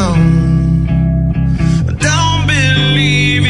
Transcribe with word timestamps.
down. 0.00 0.86
Don't 1.98 2.46
believe 2.46 3.49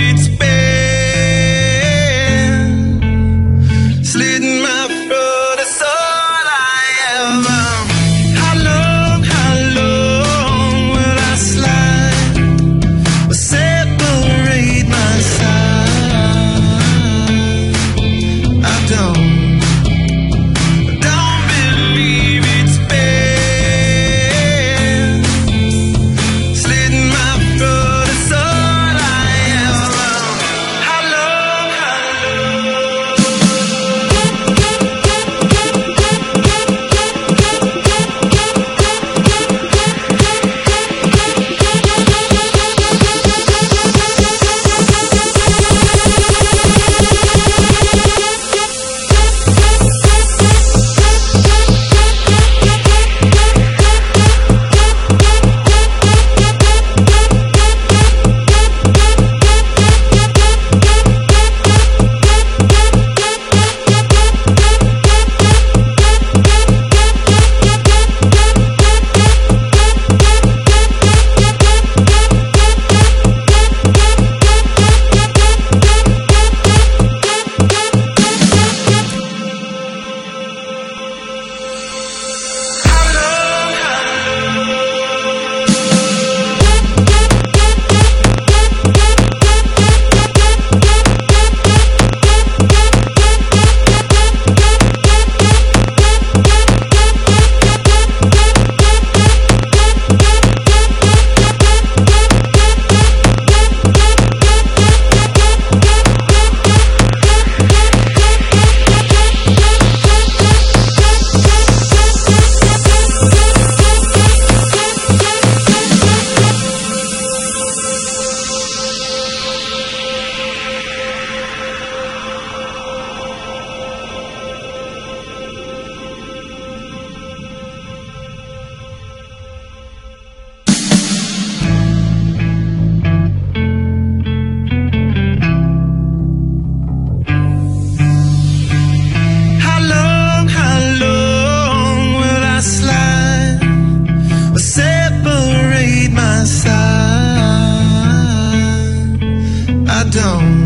don't 150.11 150.60